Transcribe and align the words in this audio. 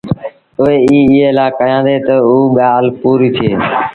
اُئي 0.61 0.77
ايٚ 0.81 0.87
ايٚئي 0.91 1.31
لآ 1.37 1.45
ڪهيآندي 1.57 1.95
تا 2.07 2.15
اوٚ 2.29 2.53
ڳآل 2.57 2.85
پوريٚ 3.01 3.33
ٿئي 3.35 3.51